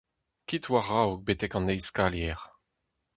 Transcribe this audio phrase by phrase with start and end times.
[0.47, 2.39] Kit war-raok betek an eil skalier.